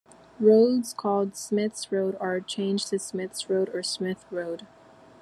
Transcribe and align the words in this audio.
Roads 0.39 0.93
called 0.97 1.35
Smith's 1.37 1.91
Road 1.91 2.17
are 2.19 2.39
changed 2.41 2.87
to 2.87 2.97
Smiths 2.97 3.51
Road 3.51 3.69
or 3.71 3.83
Smith 3.83 4.25
Road. 4.31 4.65